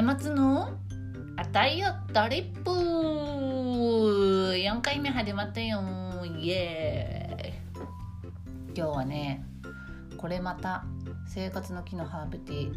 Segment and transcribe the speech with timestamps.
[0.00, 0.78] 過つの
[1.36, 5.82] あたいよドリップ4回目始まったよ。
[6.38, 7.52] イエーイ。
[8.74, 9.44] 今日はね
[10.16, 10.84] これまた
[11.26, 12.74] 生活の木のハーブティー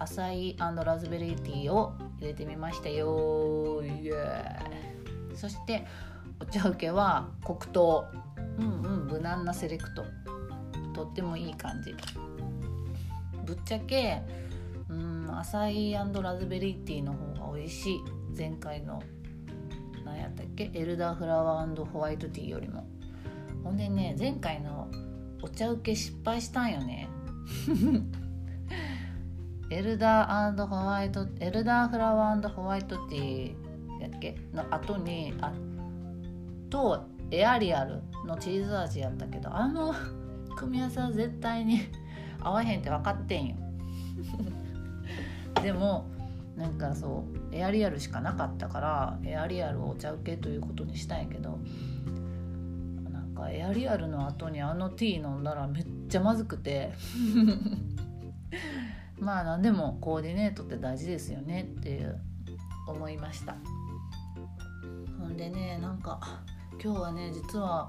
[0.00, 3.80] アサイラズベリーティーを入れてみましたよ。
[3.84, 5.36] イエーイ。
[5.36, 5.86] そして
[6.40, 8.06] お茶受けは黒糖。
[8.58, 10.04] うんうん無難なセレクト。
[10.92, 11.94] とってもいい感じ。
[13.44, 14.20] ぶっちゃけ
[14.88, 18.00] うんアサイラズベリーティーの方が美味しい。
[18.36, 19.02] 前回の
[20.04, 20.70] 何やったっけ？
[20.74, 22.86] エルダーフラワーホワイトティーよりも。
[23.64, 24.88] ほんでね前回の
[25.42, 27.08] お茶受け失敗したんよね。
[29.70, 34.36] エルダーホワイトエルダーフラワーホワイトティーやっけ？
[34.52, 35.52] の後にあ
[36.70, 39.92] とエアリアルのチーズ味やったけどあの
[40.56, 41.80] 組み合わせは絶対に
[42.40, 43.56] 合わへんって分かってんよ。
[45.62, 46.06] でも
[46.56, 51.58] なんかそうエアリアルしかなかったからエアリアルをお茶受けということにしたんやけど
[53.10, 56.92] なんかエアリアルの後にあのティー飲んだらめっちゃまずくて。
[59.18, 62.20] まあ何でもコーディネートって大事ですよねっていう
[62.86, 63.56] 思いました。
[65.18, 66.20] ほんでねなんか
[66.82, 67.88] 今日はね実は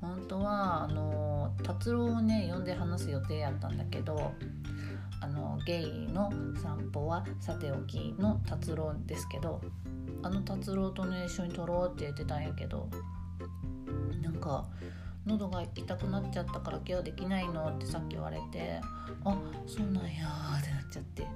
[0.00, 4.32] 本当はあの達郎をね呼んで話す予定やったんだけど
[5.22, 9.60] あのゲイの散歩はさておきの達郎ですけど
[10.22, 12.88] あの達郎とね一緒に撮ろうって言ってたんやけど
[14.20, 14.66] なんか
[15.24, 18.80] 喉が痛くなっちゃったから今日できないのってさっき言われて
[19.24, 20.26] あそうなんや
[20.58, 21.26] ってなっちゃって。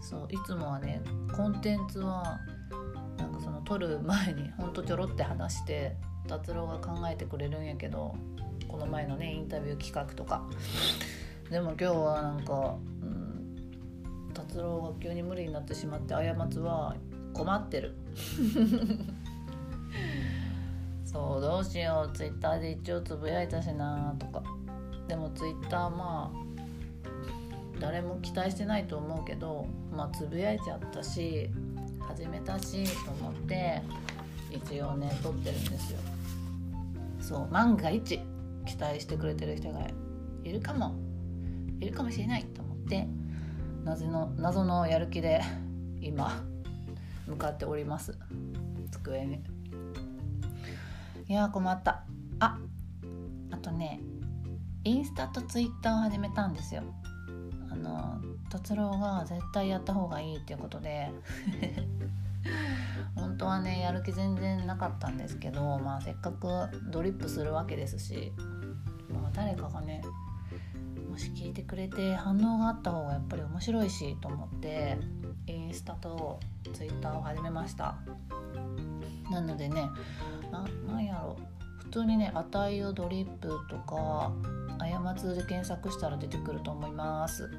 [0.00, 1.02] そういつもはね
[1.34, 2.38] コンテンツは
[3.16, 5.96] なんかその撮る前にほんとちょろって話して
[6.28, 8.14] 達郎が考えてくれるんやけど
[8.68, 10.42] この前のねインタビュー企画とか。
[11.50, 16.96] でも今日はなんか、うん、達郎が急に無理になってしまって過つは
[17.32, 17.94] 困ってる。
[21.04, 24.42] そうどうしようツイッターで一応つぶやいたしなとか。
[25.06, 26.46] でもツイッターまあ
[27.80, 31.48] 誰も期待してないと思うけどまあつぶやいちゃったし
[32.00, 33.80] 始めたしと思って
[34.50, 36.00] 一応ね撮ってるんですよ。
[37.20, 38.20] そう万が一
[38.64, 39.86] 期待してくれてる人が
[40.42, 40.94] いるかも
[41.80, 43.06] いるかもしれないと思って
[43.84, 45.42] 謎の謎のやる気で
[46.00, 46.42] 今
[47.26, 48.16] 向かっております。
[48.90, 49.42] 机に。
[51.28, 52.04] いや困った。
[52.38, 52.58] あ
[53.50, 54.00] あとね
[54.84, 56.82] インスタとツイッターを始めたんですよ。
[57.70, 61.10] あの達郎が絶対やった方がいいっていうことで
[63.14, 66.48] 本当はねやる気全然なかったんですけど、まあ、せっかく
[66.90, 68.32] ドリップするわけですし、
[69.12, 70.02] まあ、誰かがね
[71.16, 74.98] もし聞いてくれて反応があった方がやっぱり面白いしと思って
[75.46, 76.38] インスタと
[76.74, 77.96] ツイッターを始めました。
[79.30, 79.88] なのでね
[80.52, 81.38] なんやろ。
[81.78, 84.30] 普通にね「あたいよドリップ」とか
[84.78, 87.50] 「過つ」で検索したら出てくると思います。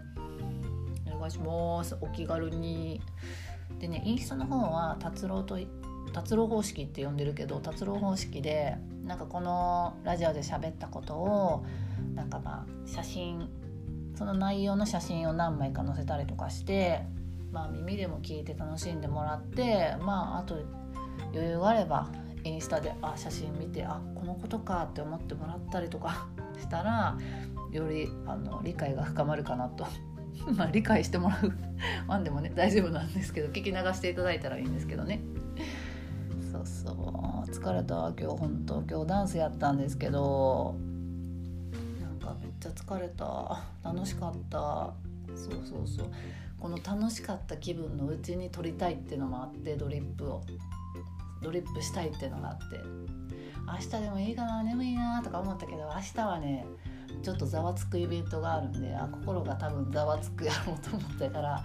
[1.12, 1.97] お願いします。
[2.00, 3.01] お気軽に。
[3.79, 5.57] でねインスタの方は達郎と
[6.13, 11.66] 達郎方式って呼んでるけど達郎方式でなんかこのラジオで喋ったことを
[12.17, 13.47] なんかまあ写真
[14.16, 17.03] その内容の写真を何枚か載せたりとかして
[17.51, 20.57] まあ耳でも聞いて楽しんでもらってまああと
[21.33, 22.09] 余裕があれば
[22.44, 26.27] インスタであ写真見てあこのことかって思ってもらったりとか
[26.59, 27.17] したら
[27.72, 29.85] よりあの理解が深まるかなと。
[30.56, 31.51] まあ理解してもらう。
[32.07, 35.22] ワンでもね大丈夫なんですけど聞き流していただいたらいいんですけどね。
[36.51, 37.50] そうそう。
[37.50, 38.13] 疲れた。
[38.19, 40.75] 今日本当今日ダンスやったんですけど
[42.27, 43.63] かめっちゃ疲れた。
[43.83, 44.93] 楽しかった。
[45.35, 46.11] そうそうそう。
[46.59, 50.44] この楽しかった気分のうちに撮りたいっていうのもあってドリップを。
[51.41, 53.18] ドリップしたいっていうのがあって。
[53.68, 56.65] 明日でもいいかな眠いなとか思ったけど明日はね
[57.21, 61.63] ちょっとざわつくイベントがあるんであ心が多分ざわつくやろうと思ったから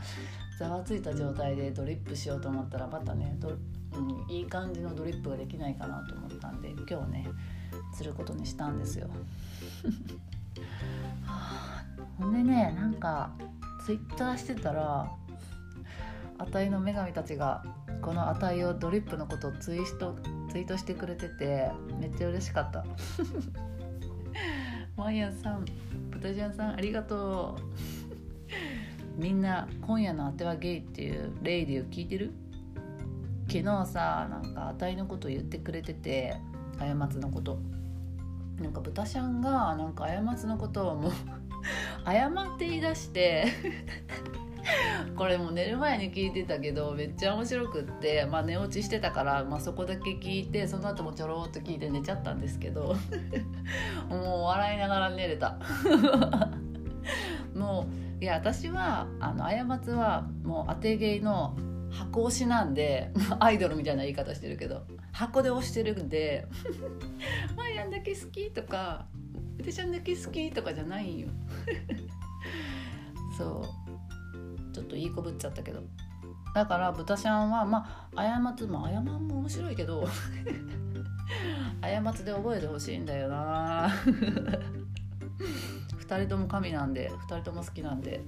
[0.58, 3.38] ざわついた状態でドリップしようと思ったらまたね
[3.94, 7.28] うん、いい感じのドリップができないかなと思ったんで今日ね
[7.94, 9.10] することにしたんですよ。
[12.18, 13.32] ほんでねなんか
[13.84, 15.10] ツイッターしてたら
[16.38, 17.64] あたいの女神たちが
[18.00, 20.16] このあたいをドリップのことをツイート
[20.50, 21.70] ツイートしてくれてて
[22.00, 22.84] めっちゃ嬉しかった。
[24.96, 25.64] マイヤンさん
[26.10, 27.56] ブタジャンさんありがと
[29.18, 29.20] う。
[29.20, 32.32] みんな「今夜のあてはゲイ」っていうレイディを聞いてる？
[33.48, 36.36] 昨日さなんかあたいのこと言ってくれてて
[36.78, 37.58] 過つのこと。
[38.62, 41.12] なんか豚ちゃんがなんか過つのことをもう
[42.06, 43.46] 謝って言い出して
[45.16, 52.94] これもう寝る前に聞いてたけどめっちゃ面白くって、まあ、寝落ちしてたから、まあ、そこだけ聞いてその後もちょろっと聞いて寝ちゃったんですけど
[54.08, 55.58] もう笑いながら寝れた。
[57.54, 57.86] も
[58.20, 61.56] ういや私はあの過ちはもう当て芸の
[61.92, 66.46] 箱推しなんで アイドルみたいな言い方してるけど箱で推してるんで
[67.56, 69.06] 「マイアンだけ好き」とか
[69.58, 71.28] 「うてちゃんだけ好き」とかじゃないんよ。
[73.36, 74.72] そう。
[74.72, 75.82] ちょっといい子ぶっちゃったけど。
[76.54, 80.04] だから豚ちゃんはまあ過ちも過も面白いけど
[81.80, 83.88] 過ちで覚えてほしいんだよな。
[85.98, 88.22] 2人とも神なんで2人とも好きなんで。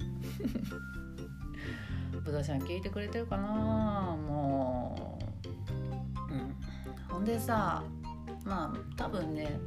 [2.25, 4.17] 豚ちゃん聞いてくれてるかな？
[4.27, 5.17] も
[6.29, 6.55] う、うん、
[7.07, 7.83] ほんでさ
[8.43, 9.59] まあ多分ね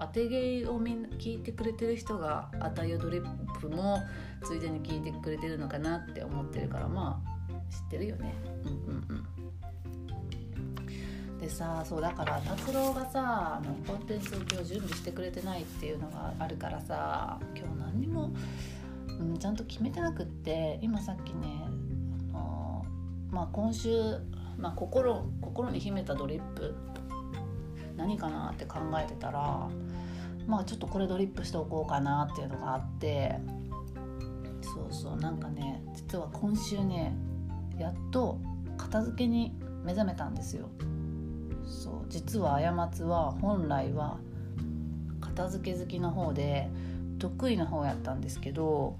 [0.00, 4.00] 当て芸をみんな聞いてくれてる人が「あたゆドリップ」も
[4.42, 7.28] ついでに聞いてくれてるのかなって思ってるからまあ
[7.70, 8.34] 知ってるよね。
[8.64, 8.76] うんうん
[9.08, 9.12] う
[11.38, 11.38] ん。
[11.38, 18.30] でさそうだから達郎がさあのコンテンツを今日準備してくれてないっていうのがあるからさ今日何にも、
[19.08, 21.66] うん、ちゃんと決めてなくって今さっきね
[23.32, 24.18] まあ今週、
[24.58, 26.74] まあ心、心に秘めたドリップ
[27.96, 29.68] 何かなって考えてたら
[30.46, 33.34] まあちょっとこれドリップしておこうかなっていうのがあって
[34.62, 37.14] そうそうなんかね実は今週ね
[37.78, 38.38] やっと
[38.76, 39.52] 片付けに
[39.84, 40.68] 目覚めたんですよ。
[41.64, 44.18] そう実は過ちは本来は
[45.20, 46.68] 片付け好きの方で
[47.18, 48.98] 得意な方やったんですけど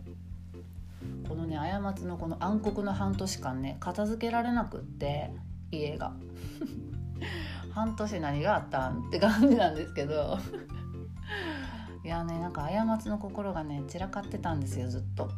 [1.28, 5.30] このね過ちのこの暗黒の半年間ね片付けられなくって
[5.70, 6.12] 家が
[7.72, 10.38] 半年何があったんって感じなんですけど
[12.04, 15.30] いやねなんか過ちの心がね散らかってたんですよずっと。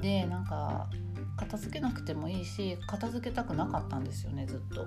[0.00, 0.90] でなんか
[1.36, 4.86] 片付けなくてもいいし片付けたくなかったんですよねずっと。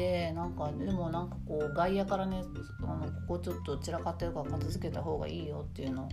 [0.00, 2.42] でなんかでもなんかこう外野からね
[2.82, 6.08] あのここちょっと散らかってるから片付けた方がいいよっていうの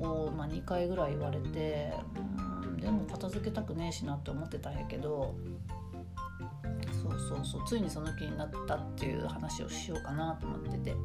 [0.00, 1.92] を、まあ、2回ぐらい言われて
[2.64, 5.36] うんでも片付けたくねえしなって思ってたんやけど
[7.00, 10.96] そうそうそうついにその気になったっていう話をしようかなと思ってて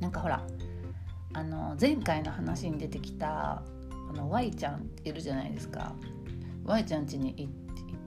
[0.00, 0.42] なんかほら
[1.34, 3.62] あの前回の話に出てきた
[4.08, 5.92] あの Y ちゃんいるじゃないですか
[6.64, 7.50] Y ちゃん家に行っ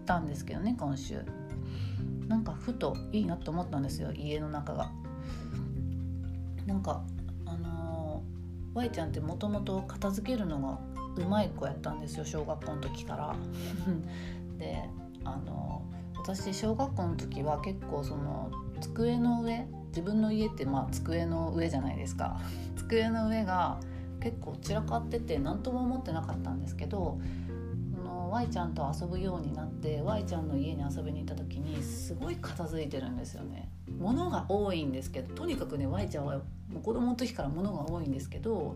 [0.07, 1.23] たんですけどね今週。
[2.27, 4.91] なんかふといいなと思ったんですよ家の中が。
[6.65, 7.03] なんか
[7.45, 10.79] あのー、Y ちゃんってもともと片付けるのが
[11.15, 13.35] うまい子やったんですよ小学校の時から。
[14.57, 14.89] で
[15.25, 22.39] あのー、私小学校の時は結構その机の上自分の家ってまあ机の上じゃないですか
[22.75, 23.79] 机の上が
[24.19, 27.19] 結構散らかってて何とも思ってなかったんですけど
[28.33, 33.69] Y ちゃんと遊ぶようになって Y ちゃんの家に遊びに行った時にすごい片付いてるんですよね。
[33.99, 36.37] 物が多いんですけどとにかくね Y ちゃんは
[36.67, 38.75] もう子供の時から物が多いんですけど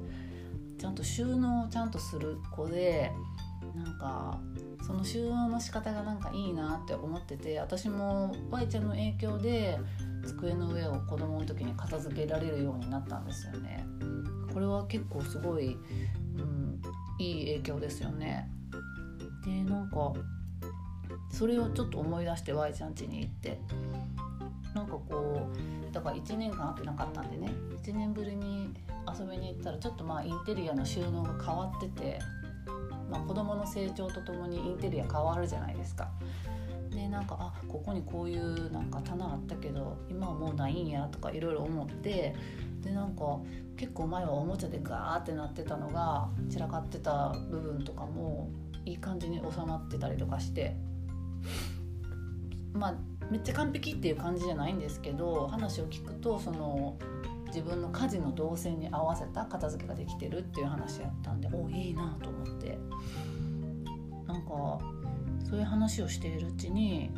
[0.77, 3.11] ちゃんと収納ちゃんとする子で
[3.75, 4.39] なんか
[4.85, 9.79] その収納の仕方がなんかいいなって思ってて私も Y ちゃんの影響で
[10.23, 13.83] 机の上を子供の時に片付けられるようになったんですよね。
[14.53, 15.77] これは結構すごい、
[16.35, 16.79] うん、
[17.17, 18.51] いい影響ですよね。
[19.47, 20.13] でなんか
[21.31, 23.59] それをちょっと思い出して Y ちゃん家に行って
[24.75, 25.47] なんかこ
[25.89, 27.49] うだから1年間会ってなかったんでね
[27.83, 28.73] 1年ぶりに
[29.07, 32.19] 遊びに行ったらちょっとまあインテリアの収納が変わってて、
[33.09, 36.09] まあ、子供の成長とともにインテリア変わるじゃないですか。
[36.91, 42.35] でなんかあここにこういうなんか棚あったけど今はもうないんやとかいろいろ思って
[42.81, 43.39] でなんか
[43.77, 48.49] 結構前はおもちゃでガーってなってたのが散らかってた部分とかも
[48.87, 50.75] いい感じに収まってたりとかして
[52.73, 52.95] まあ
[53.29, 56.97] めっちゃ完璧っていう感じじゃないんですけど話を聞くとその
[57.47, 62.77] 自分の家事の動線に合わせた片付けができてるっていう話やったんでおいいなと思って
[64.25, 64.79] なんか
[65.49, 67.11] そういう話をしているうちに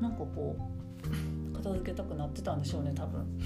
[0.00, 0.56] なんかこ
[1.52, 3.40] う片付けたくなってたんでしょうね多分。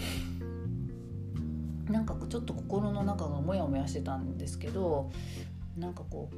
[1.90, 5.10] なんかちょっと心の中がモヤモヤしてたんですけど
[5.76, 6.36] なんかこう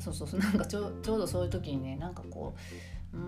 [0.00, 2.54] そうそうそうなんかちょちょうどそういう時にねなんかこ
[3.12, 3.22] ううー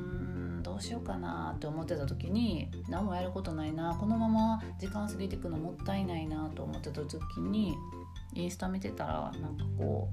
[0.61, 7.75] んどうしようかなって思ってた時に何もやることないなこのまま時間過ぎていくのもったいないなと思ってた時に
[8.35, 10.09] インスタ見てたらなんかこ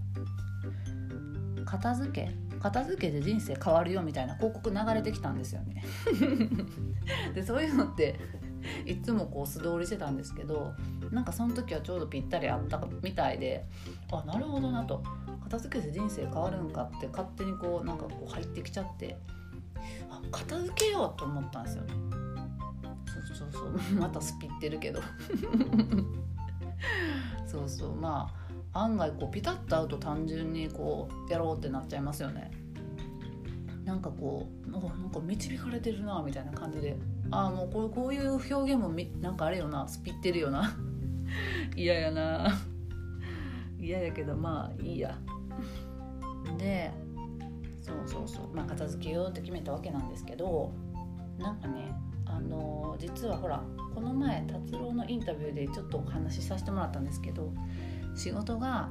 [1.57, 5.83] う片付け片付けで人生変わるよみたいな広告流れてきたんですよね。
[7.33, 8.19] でそういうのって
[8.85, 10.73] いつもこう素通りしてたんですけど
[11.11, 13.65] なんかその時はちょうどぴったりあったみたいで
[14.11, 15.03] あなるほどなと。
[15.49, 19.17] 片付けて人生変わるんかって勝手にこうなんかこう入ってきちゃって。
[20.09, 21.93] あ片付けようと思ったんですよね。
[23.27, 23.71] そうそうそう。
[23.99, 25.01] またスピってるけど。
[27.47, 27.95] そうそう。
[27.95, 28.31] ま
[28.73, 32.51] あ案外こうピタッと合うと単純にこうやろうってなっちゃいますよね。
[33.85, 36.95] なんかこうなんか導かれてるなみたいな感じで。
[37.31, 39.87] ああもうこうこういう表現もみなんかあれよな。
[39.87, 40.75] スピってるよな。
[41.75, 42.51] 嫌やな。
[43.79, 45.17] 嫌やけどまあいいや。
[46.59, 46.91] で
[47.81, 50.71] そうそうそうまあ片付けようって決めたわけなんですけど
[51.39, 51.91] なんかね
[52.25, 53.63] あの実はほら
[53.95, 57.51] この前達郎のインタビューでちょっとお話しさせてもらったんですけど
[58.15, 58.89] 仕事が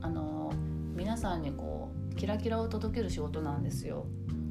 [0.00, 0.52] あの
[0.94, 4.06] 皆さんにこうキラキラを届ける仕事なんですよ。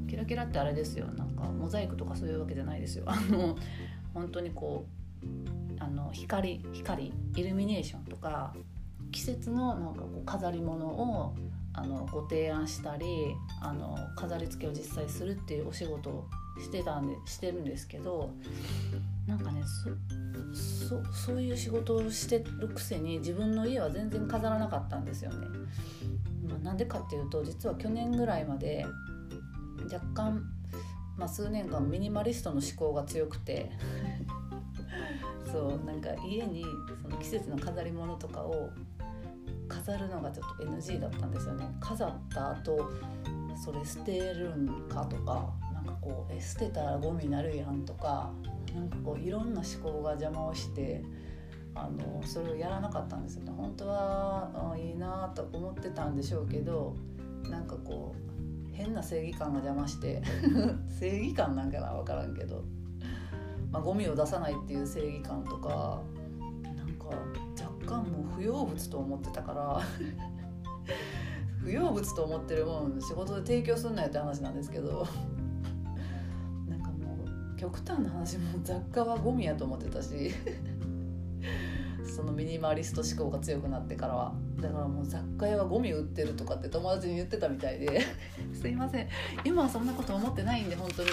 [0.08, 3.04] キラキラってあれですよなんかモザイクとかそういうわけじゃないですよ。
[3.06, 3.56] あの
[4.14, 4.86] 本当にこ
[5.22, 8.54] うあの光光イルミネーションとか
[9.10, 11.34] 季節のなんかこう飾り物を
[11.78, 16.26] あのご提案したりあの飾り付けを実際するっていうお仕事を
[16.60, 18.32] してたんでしてるんですけど
[19.26, 19.62] なんかね
[20.52, 25.46] そそういう仕事をしてるくせに自分の家は全然飾らなかったんですよね。
[26.48, 28.86] まあ、なんでかっていうと実は去年ぐらいまで
[29.92, 30.42] 若干、
[31.16, 33.70] まあ、数年間ミニマリストの思考が強くて
[35.52, 36.64] そうなんか家に
[37.02, 38.70] その季節の飾り物とかを
[39.88, 41.66] 飾るのがちょっと NG だったんですよね。
[41.80, 42.90] 飾った後
[43.56, 48.30] それ捨てるんかとかなんかこうえ捨てたらゴミになるやんとか
[48.74, 51.02] なんかこういろんな思考が邪魔をして
[51.74, 53.52] あのそれをやらなかったんですよね。
[53.56, 56.94] 本当はあいいなと思ってたんでしょうけど
[57.44, 60.22] なんかこう変な正義感が邪魔して
[61.00, 62.62] 正義感なんかな分からんけど、
[63.72, 66.02] まあ、ゴミを出さないっていう正義感とか
[66.76, 67.06] なんか
[67.88, 69.80] 干も不要物と思ってたから。
[71.60, 75.06] 不要物と思ってるもん仕事で提供すんなよって話なんですけど。
[76.68, 80.32] なんかもう極端な話も雑貨はゴミやと思ってたし。
[82.04, 84.34] そのミニマリスト思考が強くなってからは。
[84.60, 88.02] だからもう雑貨屋はゴミ売ってるとかって友達に言ってたみたいで。
[88.52, 89.08] すいません。
[89.44, 91.10] 今はそんなこと思ってないんで本当に。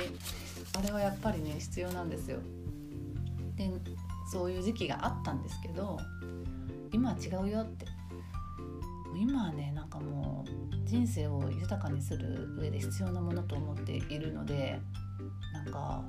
[0.77, 2.39] あれはやっぱりね必要なんですよ。
[3.55, 3.70] で
[4.32, 6.00] そういう時期があったんですけど。
[6.92, 7.86] 今は違うよって。
[9.18, 14.77] 今はねなんかもう人生を豊かにする上で必要なものと思っているので
[15.54, 16.04] なんか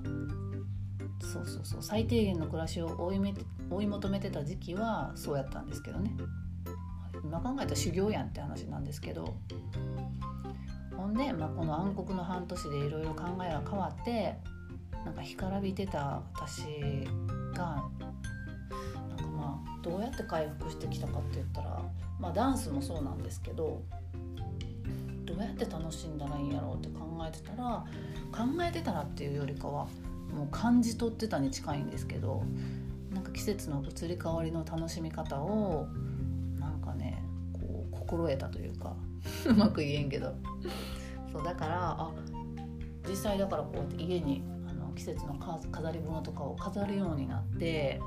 [1.20, 3.34] そうそうそう最低限の暮らしを追いめ
[3.70, 6.12] 追い求めてた時期はそうやったんですけどね。
[7.24, 9.36] 今考えたら修行やんって話なんですけど。
[10.96, 14.34] ほんで、まあ、この暗黒の半年でいろいろ考えが変わって
[15.04, 16.62] なんか干からびてた私
[17.54, 17.84] が
[19.88, 21.80] どうやって回復してきたかって言ったら、
[22.18, 23.82] まあ、ダンスもそうなんですけど
[25.24, 27.84] どうやって楽しんだらいいんやろうって考えてたら
[28.32, 29.84] 考えてたらっていうよりかは
[30.34, 32.42] もう感じ取ってたに近いんですけど
[33.14, 35.86] なんか季節の移り変わりの楽しみ方を
[36.58, 38.96] なんかねこう心得たというか
[39.46, 40.34] うまく言えんけど。
[41.32, 42.12] そうだからあ
[43.06, 45.34] 実際だからこうやって家にあの季節の
[45.70, 48.00] 飾り物とかを飾るようになって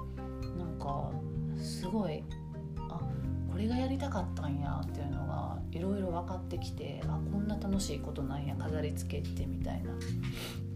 [0.57, 1.11] なんか
[1.61, 2.23] すごい
[2.89, 2.99] あ
[3.51, 9.91] これがやりたかったんやっていうのがいろいろ分かってきてあこんな楽しいことなんや飾り付けてみたいな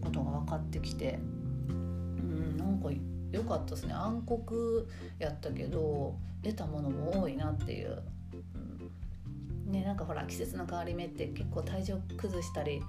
[0.00, 1.18] ことが分かってきて
[1.68, 2.90] うんなんか
[3.32, 3.92] 良かったですね。
[3.92, 4.86] 暗黒
[5.18, 8.00] やったけど得たものも多いなっていう、
[9.66, 12.80] うん、ねなんかほら季節の変わり目って結構体調崩したり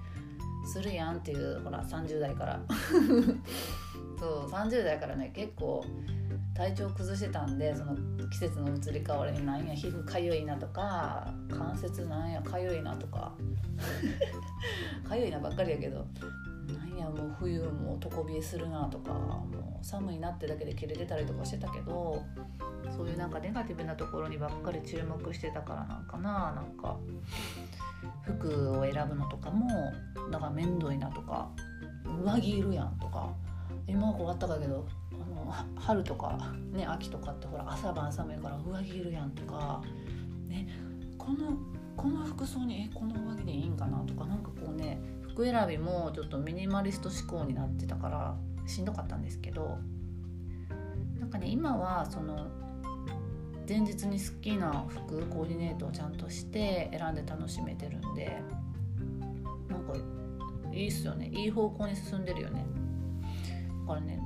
[0.72, 2.60] するやんっていうほら30代から。
[4.18, 5.84] そう30代からね結構
[6.56, 7.94] 体調崩してたんでその
[8.30, 13.32] 季節の移り変わりになんや皮膚かゆいなとか関節なんやかゆいなとか。
[15.06, 16.06] かゆいなばっかりやけど
[16.78, 22.22] なんやもう冬も床冷えするなとかもう寒いなってだけで切れてたりとかしてたけど
[22.96, 26.96] そういうなんかネガティブなところにばっかり注目してたからなんかななんか
[28.22, 29.92] 服を選ぶのとかも
[30.30, 31.50] だか面倒いなとか
[32.24, 33.30] 上着いるやんとか。
[33.88, 34.86] 今はこうあったかいけど
[35.76, 39.82] 春とか、ね、秋とかってほら朝晩寒いから上着いるやんとか、
[40.48, 40.68] ね、
[41.18, 41.56] この
[41.96, 48.36] この服装にえこの上着でいいんかなとかなんかこうね服選びもちょっとミニマリスト思考になってたから
[48.66, 49.78] しんどかったんですけど
[51.18, 52.46] なんかね今はその
[53.68, 58.40] 前日に好きな服コーディネートをちゃんとして選んで楽しめてるんで
[59.68, 59.94] なんか
[60.72, 61.28] いいっすよね。
[61.32, 62.64] いい方向に進んでるよね。
[63.86, 64.20] だからね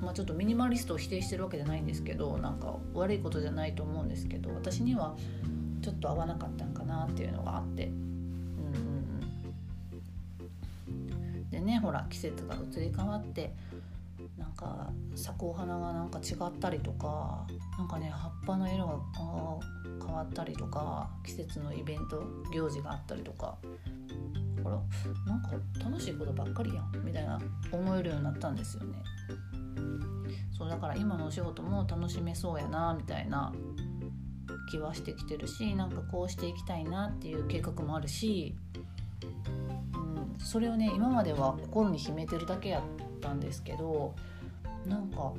[0.00, 5.16] まあ、ちょっとミニマリストを否定してるわけじゃないんですけどなんか悪いことじゃないと思うんですけど私には
[5.82, 7.86] ちょっと合わなかったんかなっていうのがあって。
[7.86, 8.18] うん
[11.50, 13.52] でねほら季節が移り変わって
[14.36, 17.46] なんか咲くお花がなんか違ったりとか
[17.78, 18.98] なんかね葉っぱの色が
[20.04, 23.56] 変わったりとか季節のイベント行事があったりとか。
[24.64, 24.80] あら
[25.26, 25.50] なんか
[25.84, 27.40] 楽しいことばっかりやんみたいな
[27.72, 29.02] 思えるようになったんですよね。
[30.58, 33.52] そうだから今のお仕事も楽しめそうやなみたいな
[34.70, 38.56] 気はしてきてるしなんかこうしていきたいなっていう計画もあるし、
[39.94, 42.82] うん、それをね今までは心に秘めてるだけやっ
[43.20, 44.14] たんですけど
[44.84, 45.32] なんか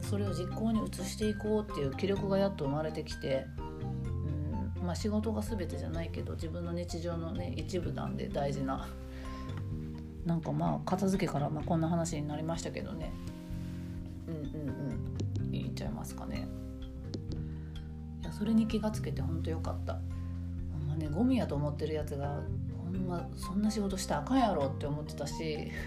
[0.00, 3.46] それを実行に移していこうっていう気力がやっと生まれてきて、
[4.78, 8.88] うんまあ、仕事が全てじゃないけど自分の日常のね一部なんで大事な。
[10.24, 13.12] なんかまあ片付けからまこんな話になりましたけどね。
[14.28, 14.68] うんうん
[15.42, 15.50] うん。
[15.50, 16.48] 言っちゃいますかね。
[18.22, 19.94] いやそれに気がつけてほんとよかった。
[20.72, 22.40] ほんまねゴミやと思ってるやつが
[22.84, 25.70] ほんまそんな仕事したらあかんやろって思ってたし。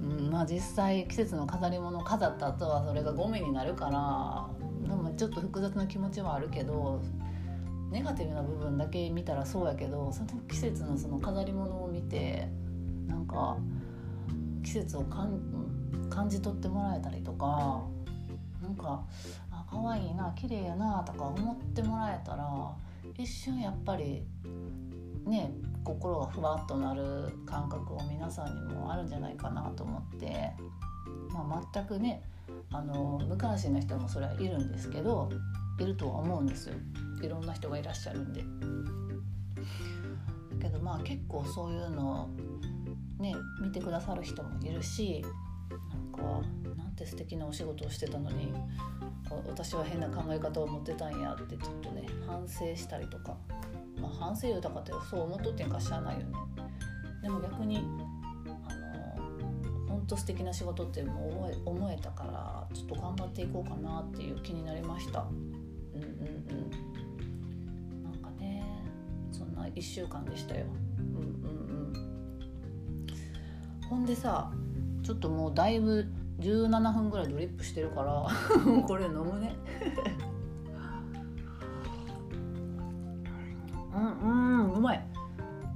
[0.00, 4.48] うん、まあ実際季節の飾り物飾った後はそれがゴミになるから
[4.88, 7.02] でもちょっと複雑な気持ちはあるけど
[7.90, 12.48] ネガティブな部分だけ見たらそうやけどその季節のその飾り物を見て
[13.06, 13.56] なんか
[14.62, 15.40] 季節を感
[16.10, 17.82] 感じ取ってもらえたりとか
[18.62, 19.04] なんか
[19.50, 22.46] あ可愛いな綺麗やなとか思ってもらえたら
[23.16, 24.22] 一瞬やっぱり
[25.26, 25.52] ね
[25.84, 30.52] 心がふわっとなる感覚を皆さんにもあるんじゃないかなと思って、
[31.32, 32.22] まあ、全くね
[32.72, 35.30] あの無関心な人もそれはいるんですけど
[35.78, 36.74] いるとは思うんですよ
[37.22, 38.44] いろんな人がいらっしゃるんで。
[40.60, 45.24] けどまあ結構そういうのをね見てくださる人もいるし
[45.90, 46.22] なんか
[46.76, 48.52] なんて素敵なお仕事をしてたのに
[49.46, 53.36] 私は変な考え方を持ってたんやってちょっとね反省したりとか。
[54.00, 56.32] まあ、反省豊かってそう思っとってんか知らないよね。
[57.22, 57.78] でも逆に
[58.68, 65.26] あの本当素敵な仕事ってもう思え思えたからちょっと頑張っていこうかなっていう気になりました。
[65.94, 66.54] うんうんう
[68.02, 68.04] ん。
[68.04, 68.64] なんかね
[69.32, 70.66] そんな1週間でしたよ。
[70.98, 71.58] うんうん
[73.80, 73.88] うん。
[73.88, 74.52] ほんでさ
[75.08, 76.06] ちょっともうだいぶ
[76.40, 78.26] 17分ぐらいドリップしてるから
[78.86, 79.56] これ飲むね。
[83.94, 84.32] うんう
[84.64, 85.02] んうまい。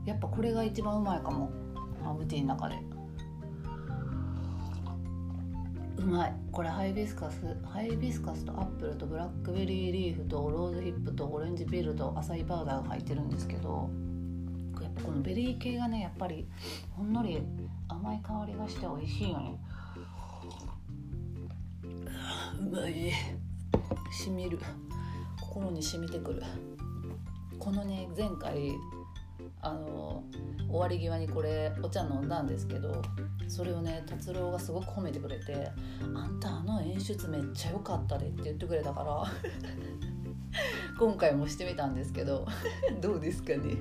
[0.05, 1.49] やっぱこれが一番うまいかも。
[2.05, 2.77] ハーブティーの中で。
[5.97, 6.35] うまい。
[6.51, 7.57] これハイビスカス。
[7.63, 13.89] ハイビスカスとアップルとブラックベリーリーフとローズヒップとオレンジピールとアサイパウダーが入ってるんですけど
[15.05, 16.47] このベリー系がねやっぱり
[16.97, 17.41] ほんのり
[17.89, 19.39] 甘い香りがして美味しいよ。
[19.39, 19.59] ね
[22.61, 23.13] うまい。
[24.13, 24.59] しみる。
[25.41, 26.43] 心に染みてくる。
[27.59, 28.73] このね前回
[29.61, 30.25] あの
[30.69, 33.01] 終わり際にこれお茶飲んだんですけど
[33.49, 35.71] それをね達郎がすごく褒めてくれて
[36.15, 39.25] 「あんたあの演出めっちゃ良かったで」って言ってくれたから
[40.99, 42.47] 今回もしてみたんですけど
[43.01, 43.77] どうですかね。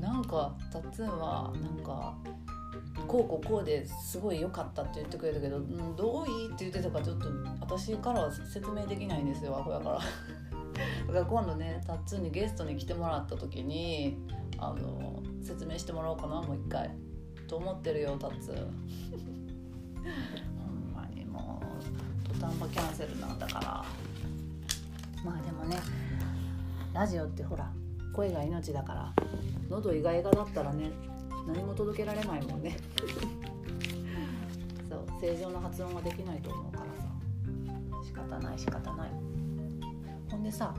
[0.00, 2.14] なんかタッツンはなんか
[3.06, 7.28] こうこうこうですごい良かったって言ってくれたけど、うん、どういいって言ってたかちょっと
[7.60, 9.98] 私からは説明できないんですよアホやから。
[11.08, 14.16] だから今度ねタッツーにゲストに来てもらった時に
[14.58, 16.90] あの説明してもらおうかなもう一回
[17.48, 18.54] と思ってるよタッツー。
[20.58, 21.60] ほんまにも
[22.24, 23.84] う途端場キャンセルなんだから。
[25.24, 25.76] まあでもね
[26.92, 27.70] ラジオってほら
[28.18, 29.12] 声が命だから
[29.70, 30.90] 喉イガイガだったらね
[31.46, 32.76] 何も届けられないもんね。
[34.90, 37.06] そう正常な発音ができないと思うからさ。
[38.04, 39.10] 仕方ない仕方ない。
[40.28, 40.74] ほんでさ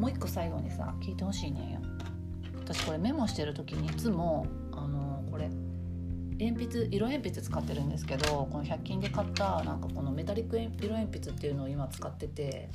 [0.00, 1.78] もう一個最後にさ聞いてほしいねんよ。
[2.58, 5.48] 私これメモしてる時にいつもあのこれ
[6.40, 12.68] 鉛筆色鉛筆使ってるんですけどこの100均で買ったなんかこのメタリック色鉛筆っていうのを今使ってて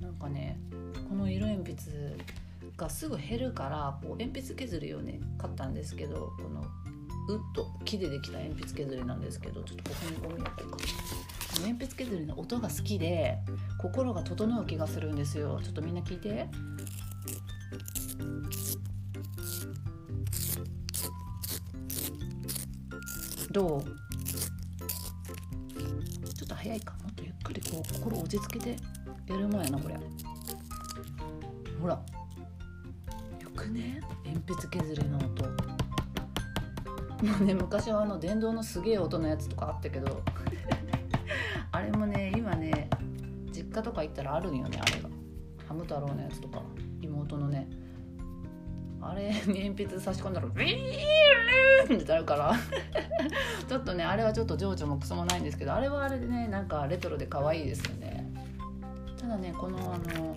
[0.00, 0.60] なんかね
[1.08, 2.45] この色鉛筆
[2.76, 6.60] がすぐ減るからこう鉛筆削りをね買ったんですけどこの
[7.28, 10.76] ウッド木でできた鉛筆削りなんですけどちょっとここにゴミやこうか。
[11.62, 13.38] 鉛筆削りの音が好きで
[13.78, 15.58] 心が整う気がするんですよ。
[15.62, 16.48] ちょっとみんな聞いて。
[23.50, 23.82] どう？
[26.34, 26.92] ちょっと早いか？
[27.02, 28.76] もっとゆっくりこう心落ち着けて
[29.26, 29.96] やるもんやなこれ
[31.80, 31.98] ほら。
[33.66, 34.00] くね。
[34.24, 35.44] 鉛筆削りの音。
[35.44, 40.22] もうね昔はあの電動のすげえ音のやつとかあったけど
[41.72, 42.90] あれもね今ね
[43.50, 45.08] 実家とか行ったらあるんよねあれが。
[45.66, 46.62] はム太郎のやつとか
[47.00, 47.68] 妹のね。
[49.00, 52.54] あれに鉛筆差し込んだらビーンってなるから。
[53.68, 58.32] ちょっとねあれはちょっと情緒もクソもないんですけどあれはあれでねなんかレトロで可愛いですよね。
[59.18, 60.36] ただねこのあの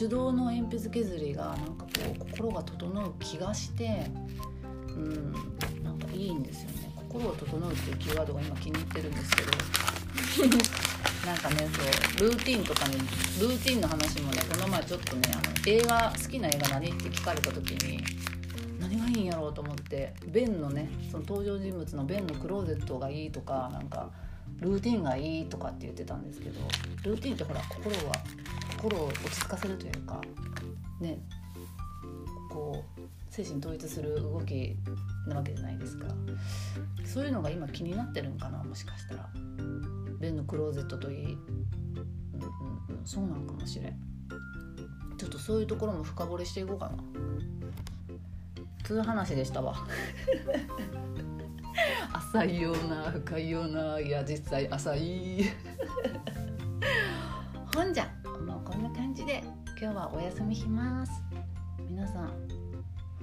[0.00, 4.06] 手動の鉛筆削りがなんかこう心が整う気がして
[4.88, 5.32] うん
[5.82, 6.92] なんかいいんですよね。
[6.96, 9.50] 心を整うっていうキーワードが今気に入ってるんですけど。
[11.26, 11.68] なんかね
[12.16, 18.02] そうルーティンとかにルーティンの話もねこの前ちょっとねあの映画好きな映画何って聞かれた時に
[18.80, 24.10] 何がいいんやろうと思ってベンのねその登場人物のベンのクローゼットがいいとかなんか
[24.60, 26.60] ルーティンがいいとかって言ってたんですけど
[27.04, 28.14] ルーティンってほら心は
[28.76, 30.20] 心を落ち着かせるというか
[31.00, 31.18] ね
[32.50, 34.76] こう精神統一する動き
[35.26, 36.06] なわけじゃないですか。
[37.04, 39.30] そういうのが今気になってるんかなもしかしたら。
[40.20, 41.40] ベンのクローゼットといい、うん
[42.90, 43.98] うん、そうなのかもしれん。
[45.16, 46.98] ちょっとそういうところも深掘りしていこうかな。
[48.84, 49.76] つう話でしたわ。
[52.12, 55.44] 浅いような深いようないや実際浅い。
[57.74, 58.10] ほんじゃ
[58.46, 59.42] もうこんな感じで
[59.80, 61.12] 今日はお休みします。
[62.00, 62.32] 皆さん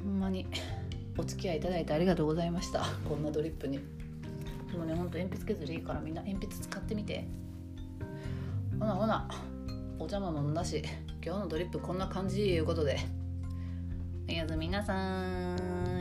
[0.04, 0.46] ほんまに
[1.18, 2.86] お付き合いいただいてありがとうございました。
[3.10, 3.80] こんなドリップに。
[4.72, 7.26] でもねほんと鉛筆削りいいからみんな鉛筆使ってみて。
[8.80, 9.28] ほなほな
[9.98, 10.84] お茶も飲んだし
[11.26, 13.00] 今日のドリップこんな感じいうことで。
[14.30, 15.97] おやすみなさーん。